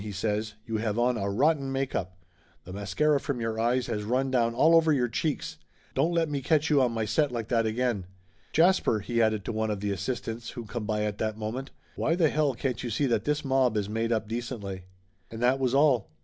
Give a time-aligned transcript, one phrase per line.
[0.03, 0.55] he says.
[0.65, 2.17] "You have on a rotten make up.
[2.63, 5.57] The mascara from your eyes has run down all over your cheeks.
[5.93, 8.07] Don't let me catch you on my set like that again.
[8.51, 11.69] Jasper!" he added to one of the assistants who come by at that moment.
[11.95, 14.85] "Why the hell can't you see that this mob is made up decently?"
[15.29, 16.09] And that was all.